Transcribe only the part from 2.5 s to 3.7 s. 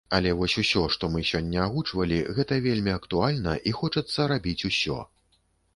вельмі актуальна